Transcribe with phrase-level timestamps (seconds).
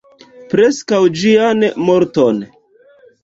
[0.53, 2.41] Preskaŭ ĝian morton.